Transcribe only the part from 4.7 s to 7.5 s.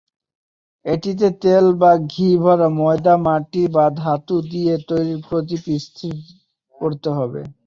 তৈরি প্রদীপ স্থির করতে হবে।